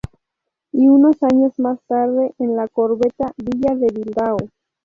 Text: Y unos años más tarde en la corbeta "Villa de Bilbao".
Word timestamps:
Y 0.71 0.87
unos 0.87 1.21
años 1.21 1.59
más 1.59 1.77
tarde 1.85 2.33
en 2.39 2.55
la 2.55 2.67
corbeta 2.67 3.33
"Villa 3.37 3.75
de 3.75 3.85
Bilbao". 3.93 4.37